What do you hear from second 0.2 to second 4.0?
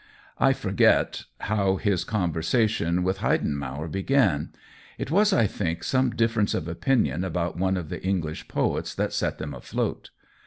I forget how his conversation with Hei denmauer